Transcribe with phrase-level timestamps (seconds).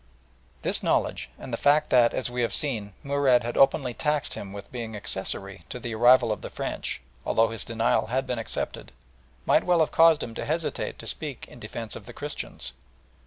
[0.63, 4.51] This knowledge, and the fact that, as we have seen, Murad had openly taxed him
[4.51, 8.91] with being accessory to the arrival of the French, although his denial had been accepted,
[9.45, 12.73] might well have caused him to hesitate to speak in defence of the Christians.